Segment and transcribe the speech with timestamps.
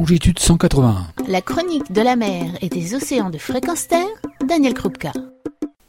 [0.00, 1.08] longitude 181.
[1.28, 4.08] La chronique de la mer et des océans de fréquence terre,
[4.48, 5.12] Daniel Krupka.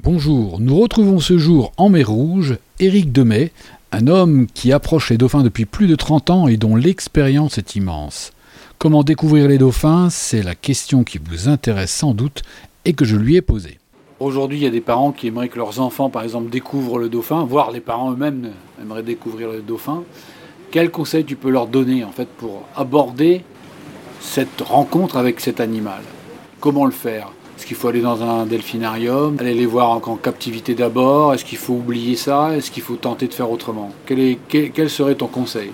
[0.03, 3.53] Bonjour, nous retrouvons ce jour en mer Rouge Éric Demet,
[3.93, 7.77] un homme qui approche les dauphins depuis plus de 30 ans et dont l'expérience est
[7.77, 8.33] immense.
[8.79, 12.41] Comment découvrir les dauphins C'est la question qui vous intéresse sans doute
[12.83, 13.79] et que je lui ai posée.
[14.19, 17.07] Aujourd'hui, il y a des parents qui aimeraient que leurs enfants, par exemple, découvrent le
[17.07, 18.49] dauphin, voire les parents eux-mêmes
[18.81, 20.03] aimeraient découvrir le dauphin.
[20.69, 23.43] Quel conseil tu peux leur donner en fait pour aborder
[24.21, 26.01] cette rencontre avec cet animal.
[26.59, 27.31] Comment le faire?
[27.57, 31.33] Est-ce qu'il faut aller dans un delphinarium Aller les voir en, captivité d'abord?
[31.33, 32.55] Est-ce qu'il faut oublier ça?
[32.55, 33.91] Est-ce qu'il faut tenter de faire autrement?
[34.05, 35.71] Quel, serait ton conseil?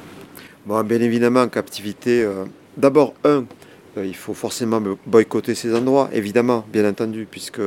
[0.65, 3.45] Bien évidemment, en captivité, euh, d'abord, un,
[3.97, 7.61] euh, il faut forcément boycotter ces endroits, évidemment, bien entendu, puisque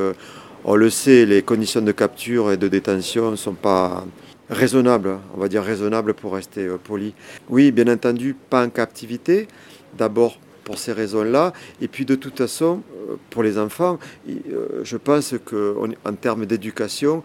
[0.65, 4.05] on le sait, les conditions de capture et de détention ne sont pas
[4.51, 7.15] raisonnable, on va dire raisonnable pour rester euh, poli.
[7.49, 9.49] Oui, bien entendu, pas en captivité,
[9.97, 14.97] d'abord pour ces raisons-là, et puis de toute façon, euh, pour les enfants, euh, je
[14.97, 17.23] pense qu'en termes d'éducation,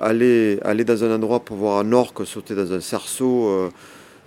[0.00, 3.70] aller, aller dans un endroit pour voir un orque sauter dans un cerceau,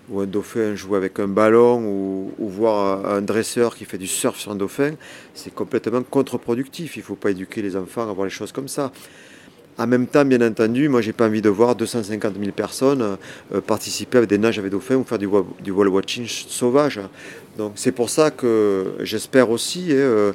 [0.09, 4.07] ou un dauphin jouer avec un ballon, ou, ou, voir un dresseur qui fait du
[4.07, 4.93] surf sur un dauphin,
[5.33, 6.95] c'est complètement contre-productif.
[6.95, 8.91] Il ne faut pas éduquer les enfants à voir les choses comme ça.
[9.80, 13.17] En même temps, bien entendu, moi, j'ai pas envie de voir 250 000 personnes
[13.53, 16.99] euh, participer avec des nages avec dauphins ou faire du, wall watching sauvage.
[17.58, 20.31] Donc, c'est pour ça que j'espère aussi hein, euh,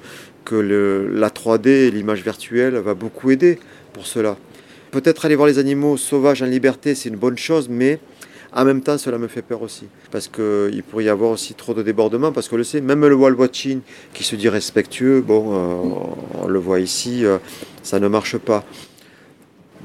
[0.47, 3.59] que la 3D et l'image virtuelle va beaucoup aider
[3.93, 4.39] pour cela.
[4.93, 7.99] Peut-être aller voir les animaux sauvages en liberté, c'est une bonne chose, mais
[8.55, 9.89] en même temps, cela me fait peur aussi.
[10.11, 13.15] Parce qu'il pourrait y avoir aussi trop de débordements, parce qu'on le sait, même le
[13.15, 13.81] wall watching
[14.15, 17.25] qui se dit respectueux, bon, euh, on le voit ici,
[17.83, 18.65] ça ne marche pas.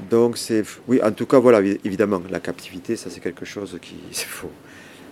[0.08, 3.96] Donc c'est, oui, en tout cas, voilà, évidemment, la captivité, ça c'est quelque chose qui,
[4.12, 4.26] c'est.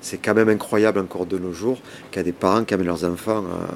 [0.00, 1.80] C'est quand même incroyable encore de nos jours
[2.10, 3.66] qu'il y a des parents qui amènent leurs enfants euh,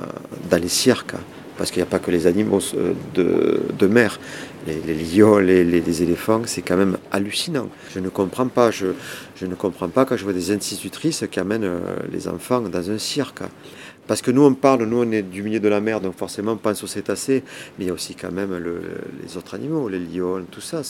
[0.49, 1.15] dans les cirques,
[1.59, 4.21] parce qu'il n'y a pas que les animaux euh, de, mer,
[4.67, 7.69] les, lions, les, éléphants, c'est quand même hallucinant.
[7.93, 8.89] Je ne comprends pas, je,
[9.35, 11.81] je, ne comprends pas quand je vois des institutrices qui amènent euh,
[12.13, 13.43] les enfants dans un cirque.
[14.07, 16.53] Parce que nous, on parle, nous, on est du milieu de la mer, donc forcément,
[16.53, 17.45] on pense aux cétacés,
[17.79, 18.53] mais il y a aussi quand même
[19.23, 20.83] les autres animaux, les lions, tout ça.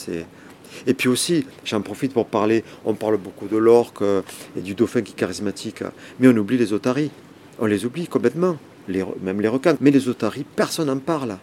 [0.87, 4.23] Et puis aussi, j'en profite pour parler, on parle beaucoup de l'orque euh,
[4.57, 5.83] et du dauphin qui est charismatique,
[6.19, 7.11] mais on oublie les otaries.
[7.59, 8.57] On les oublie complètement,
[8.89, 9.77] même les requins.
[9.81, 11.37] Mais les otaries, personne n'en parle.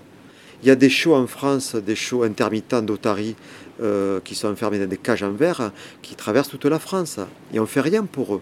[0.61, 3.35] Il y a des shows en France, des shows intermittents d'otaries
[3.81, 5.71] euh, qui sont enfermés dans des cages en verre,
[6.01, 7.19] qui traversent toute la France.
[7.53, 8.41] Et on ne fait rien pour eux.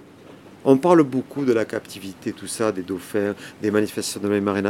[0.70, 4.20] On parle beaucoup de la captivité, tout ça, des dauphins, des manifestations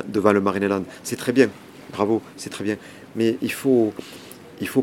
[0.07, 0.83] devant le Marineland.
[1.01, 1.49] C'est très bien,
[1.91, 2.75] bravo, c'est très bien.
[3.15, 3.91] Mais il faut,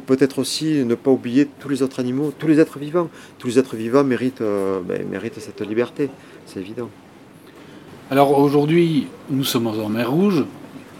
[0.05, 3.09] peut-être aussi ne pas oublier tous les autres animaux, tous les êtres vivants.
[3.39, 5.07] Tous les êtres vivants méritent, euh, ben,
[5.39, 6.11] cette liberté,
[6.47, 6.91] c'est évident.
[8.11, 10.45] Alors aujourd'hui, nous sommes en mer Rouge.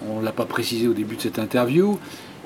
[0.09, 1.99] On ne l'a pas précisé au début de cette interview.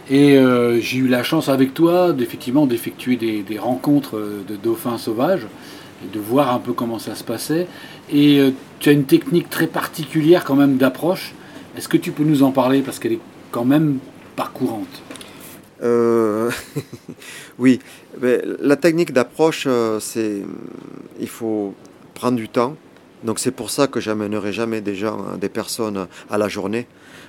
[0.09, 4.19] Et euh, j'ai eu la chance avec toi d'effectuer des, rencontres
[4.49, 5.47] de dauphins sauvages
[6.05, 7.67] et de voir un peu comment ça se passait.
[8.11, 11.35] Et euh, tu as une technique très particulière quand même d'approche.
[11.77, 13.21] Est-ce que tu peux nous en parler parce qu'elle est
[13.51, 13.99] quand même
[14.37, 15.03] pas courante?
[15.83, 16.51] Euh,
[17.59, 17.81] Oui,
[18.21, 20.43] la technique d'approche, euh, c'est
[21.21, 21.75] il faut
[22.15, 22.77] prendre du temps.
[23.25, 26.87] Donc c'est pour ça que j'amènerai jamais des gens, hein, des personnes à la journée,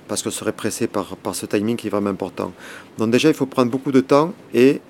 [0.07, 2.53] parce que je serais pressé par, par ce timing qui est vraiment important.
[3.00, 4.81] Donc déjà, il faut prendre beaucoup de temps et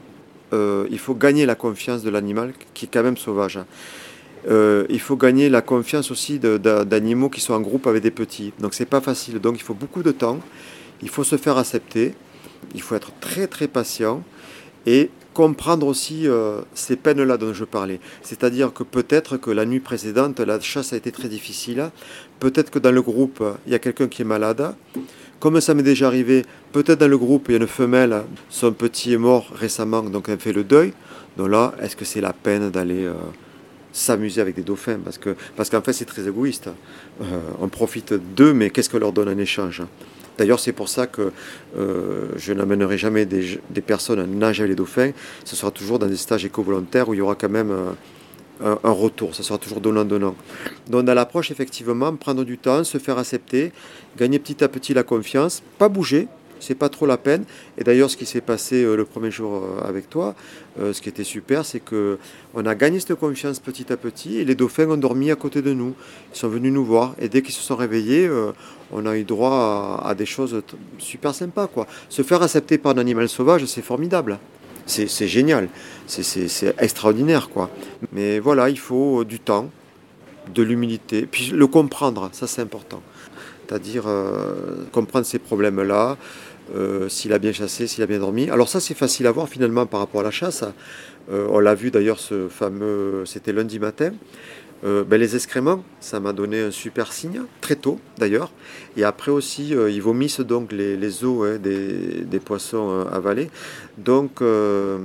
[0.54, 3.58] euh, il faut gagner la confiance de l'animal qui est quand même sauvage.
[3.58, 3.66] Hein.
[4.50, 8.54] Euh, il faut gagner la confiance aussi d'animaux qui sont en groupe avec des petits.
[8.60, 9.40] Donc c'est pas facile.
[9.40, 10.40] Donc il faut beaucoup de temps.
[11.02, 12.14] Il faut se faire accepter.
[12.74, 14.24] Il faut être très très patient
[14.86, 18.00] et comprendre aussi euh, ces peines-là dont je parlais.
[18.22, 21.92] C'est-à-dire que peut-être que la nuit précédente, la chasse a été très difficile.
[22.40, 24.74] Peut-être que dans le groupe, il y a quelqu'un qui est malade.
[25.40, 28.74] Comme ça m'est déjà arrivé, peut-être dans le groupe, il y a une femelle, son
[28.74, 30.92] petit est mort récemment, donc elle fait le deuil.
[31.38, 33.14] Donc là, est-ce que c'est la peine d'aller euh,
[33.94, 35.00] s'amuser avec des dauphins?
[35.02, 36.70] Parce qu'en parce fait, c'est très égoïste.
[37.22, 39.82] Euh, on profite d'eux, mais qu'est-ce qu'on leur donne en échange?
[40.38, 41.32] D'ailleurs, c'est pour ça que
[41.78, 45.12] euh, je n'amènerai jamais des, personnes à nager les dauphins.
[45.46, 47.74] Ce sera toujours dans des stages éco-volontaires où il y aura quand même
[48.62, 49.36] un, retour.
[49.36, 50.36] Ça sera toujours donnant-donnant.
[50.90, 53.72] Donc dans l'approche, effectivement, prendre du temps, se faire accepter,
[54.18, 56.28] gagner petit à petit la confiance, pas bouger,
[56.60, 57.46] c'est pas trop la peine.
[57.78, 60.36] Et d'ailleurs, ce qui s'est passé euh, le premier jour euh, avec toi,
[60.80, 62.18] euh, ce qui était super, c'est que
[62.54, 65.62] on a gagné cette confiance petit à petit et les dauphins ont dormi à côté
[65.62, 65.94] de nous.
[66.34, 68.30] Ils sont venus nous voir et dès qu'ils se sont réveillés,
[68.92, 70.62] on a eu droit à, des choses
[70.98, 71.68] super sympas.
[71.68, 71.88] Quoi.
[72.10, 74.40] Se faire accepter par un animal sauvage, c'est formidable
[74.90, 75.70] c'est génial,
[76.08, 77.70] c'est extraordinaire quoi.
[78.12, 79.70] Mais voilà, il faut du temps,
[80.54, 83.02] de l'humilité, puis le comprendre, ça c'est important.
[83.70, 84.06] c'est-à-dire
[84.92, 86.18] comprendre ces problèmes-là,
[87.08, 88.50] s'il a bien chassé, s'il a bien dormi.
[88.50, 90.64] Alors ça, c'est facile à voir finalement par rapport à la chasse.
[91.32, 94.12] on l'a vu d'ailleurs, ce fameux, c'était lundi matin.
[94.86, 98.52] Euh, ben, les excréments, ça m'a donné un super signe, très tôt d'ailleurs.
[98.96, 103.50] Et après aussi, euh, ils vomissent donc les, os hein, des, poissons euh, avalés.
[103.98, 104.42] Donc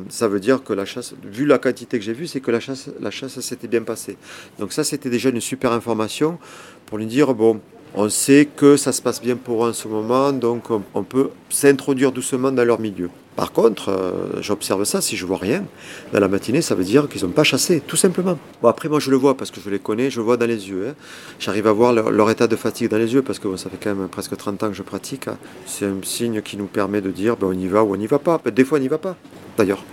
[0.08, 2.60] ça veut dire que la chasse, vu la quantité que j'ai vue, c'est que la
[2.60, 4.16] chasse, la chasse s'était bien passée.
[4.58, 6.38] Donc ça, c'était déjà une super information
[6.86, 7.60] pour lui dire, bon,
[7.94, 11.30] on sait que ça se passe bien pour eux en ce moment, donc on peut
[11.48, 13.10] s'introduire doucement dans leur milieu.
[13.36, 15.64] Par contre, euh, j'observe ça, si je vois rien,
[16.12, 18.38] dans la matinée, ça veut dire qu'ils n'ont pas chassé, tout simplement.
[18.62, 20.46] Bon, après, moi, je le vois parce que je les connais, je le vois dans
[20.46, 20.88] les yeux.
[20.90, 20.94] Hein.
[21.40, 23.94] J'arrive à voir leur, état de fatigue dans les yeux parce que ça fait quand
[23.94, 25.26] même presque 30 ans que je pratique.
[25.26, 25.36] Hein.
[25.66, 28.06] C'est un signe qui nous permet de dire ben, on y va ou on n'y
[28.06, 28.40] va pas.
[28.44, 29.16] Ben, des fois, on n'y va pas,
[29.58, 29.84] d'ailleurs.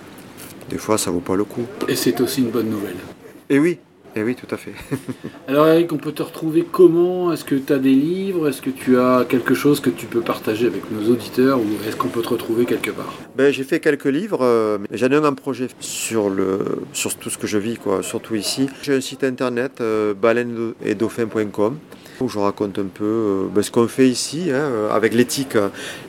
[0.69, 1.65] Des fois, ça vaut pas le coup.
[1.87, 2.97] Et c'est aussi une bonne nouvelle.
[3.49, 3.79] Et oui,
[4.15, 4.73] eh oui, tout à fait.
[5.47, 7.31] Alors Eric, on peut te retrouver comment?
[7.31, 8.49] Est-ce que tu as des livres?
[8.49, 11.95] Est-ce que tu as quelque chose que tu peux partager avec nos auditeurs Ou est-ce
[11.95, 13.13] qu'on peut te retrouver quelque part?
[13.35, 14.39] Ben, J'ai fait quelques livres.
[14.41, 16.59] Euh, j'en ai un projet sur, le,
[16.91, 18.69] sur tout ce que je vis, quoi, surtout ici.
[18.81, 20.13] J'ai un site internet, euh,
[22.19, 25.57] où je raconte un peu euh, ben, ce qu'on fait ici, hein, avec l'éthique,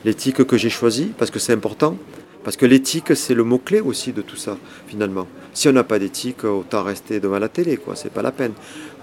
[0.03, 1.97] l'éthique que j'ai choisie, parce que c'est important.
[2.43, 4.57] Parce que l'éthique, c'est le mot-clé aussi de tout ça,
[4.87, 5.27] finalement.
[5.53, 7.95] Si on n'a pas d'éthique, autant rester devant la télé, quoi.
[7.95, 8.53] C'est pas la peine.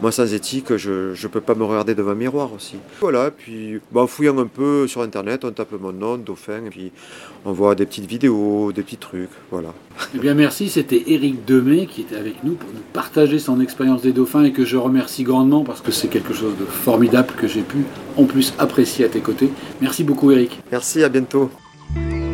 [0.03, 2.77] Moi, sans éthique, je ne peux pas me regarder devant un miroir aussi.
[3.01, 6.93] Voilà, puis en fouillant un peu sur Internet, on tape mon nom, Dauphin, et puis
[7.45, 9.73] on voit des petites vidéos, des petits trucs, voilà.
[10.15, 10.69] Eh bien, merci.
[10.69, 14.53] C'était Éric Demey qui était avec nous pour nous partager son expérience des dauphins et
[14.53, 17.79] que je remercie grandement parce que c'est quelque chose de formidable que j'ai pu
[18.17, 19.51] en plus apprécier à tes côtés.
[19.81, 20.61] Merci beaucoup, Éric.
[20.71, 21.51] Merci, à bientôt.